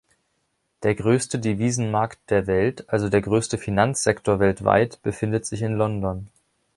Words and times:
Der 0.81 0.95
größte 0.95 1.37
Devisenmarkt 1.37 2.31
der 2.31 2.47
Welt, 2.47 2.89
also 2.89 3.07
der 3.07 3.21
größte 3.21 3.59
Finanzsektor 3.59 4.39
weltweit, 4.39 4.99
befindet 5.03 5.45
sich 5.45 5.61
in 5.61 5.75
London. 5.75 6.27